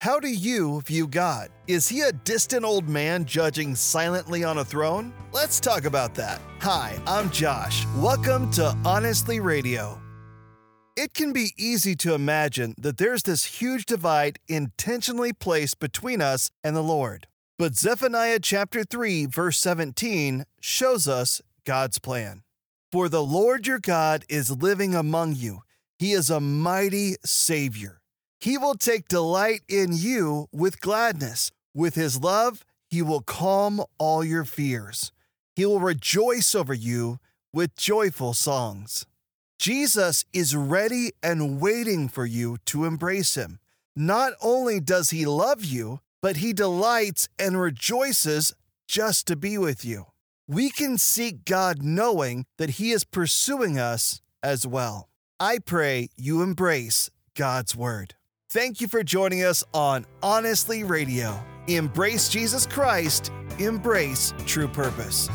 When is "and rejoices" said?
47.38-48.54